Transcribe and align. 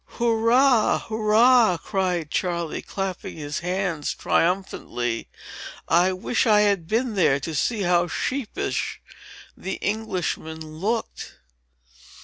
"Hurra! 0.17 0.97
Hurra!" 1.09 1.77
cried 1.77 2.31
Charley, 2.31 2.81
clapping 2.81 3.37
his 3.37 3.59
hands 3.59 4.15
triumphantly. 4.15 5.29
"I 5.87 6.11
wish 6.11 6.47
I 6.47 6.61
had 6.61 6.87
been 6.87 7.13
there, 7.13 7.39
to 7.41 7.53
see 7.53 7.83
how 7.83 8.07
sheepish 8.07 8.99
the 9.55 9.77
Englishmen 9.83 10.59
looked." 10.79 11.35